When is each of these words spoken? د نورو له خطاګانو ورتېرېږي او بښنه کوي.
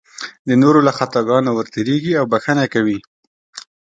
د 0.47 0.49
نورو 0.63 0.79
له 0.87 0.91
خطاګانو 0.97 1.49
ورتېرېږي 1.53 2.13
او 2.19 2.25
بښنه 2.31 2.65
کوي. 2.73 2.99